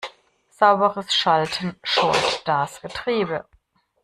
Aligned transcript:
Sauberes 0.49 1.13
Schalten 1.13 1.75
schont 1.83 2.41
das 2.45 2.81
Getriebe. 2.81 3.45